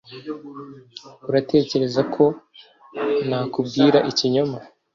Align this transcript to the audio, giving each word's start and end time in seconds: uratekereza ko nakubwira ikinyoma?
uratekereza 1.29 2.01
ko 2.13 2.23
nakubwira 3.27 3.97
ikinyoma? 4.11 4.57